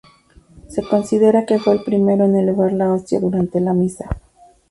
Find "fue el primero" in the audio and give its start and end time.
1.59-2.25